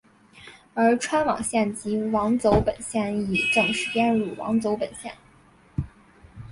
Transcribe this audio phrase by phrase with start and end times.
[0.73, 5.13] 而钏网线及网走本线亦正式编入网走本线。